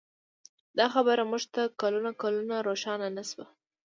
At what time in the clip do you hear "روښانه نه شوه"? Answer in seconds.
2.67-3.45